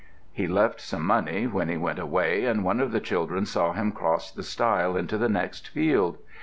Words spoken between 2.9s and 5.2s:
the children saw him cross the stile into